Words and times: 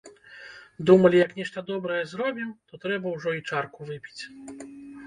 Думалі, 0.89 1.17
як 1.25 1.35
нешта 1.39 1.63
добрае 1.69 2.01
зробім, 2.15 2.49
то 2.71 2.83
трэба 2.87 3.07
ўжо 3.19 3.39
і 3.43 3.47
чарку 3.53 3.79
выпіць. 3.93 4.21